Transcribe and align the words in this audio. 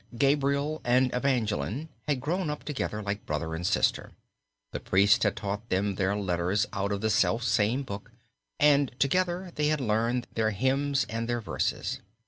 Gabriel 0.17 0.81
and 0.83 1.13
Evangeline 1.13 1.87
had 2.07 2.19
grown 2.19 2.49
up 2.49 2.63
together 2.63 3.03
like 3.03 3.23
brother 3.27 3.53
and 3.53 3.67
sister. 3.67 4.13
The 4.71 4.79
priest 4.79 5.21
had 5.21 5.35
taught 5.35 5.69
them 5.69 5.93
their 5.93 6.15
letters 6.15 6.65
out 6.73 6.91
of 6.91 7.01
the 7.01 7.09
selfsame 7.11 7.83
book, 7.83 8.11
and 8.59 8.91
together 8.99 9.51
they 9.53 9.67
had 9.67 9.79
learned 9.79 10.25
their 10.33 10.49
hymns 10.49 11.05
and 11.07 11.29
their 11.29 11.39
verses. 11.39 11.99